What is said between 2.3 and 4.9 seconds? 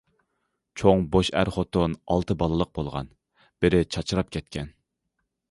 بالىلىق بولغان، بىرى چاچراپ كەتكەن.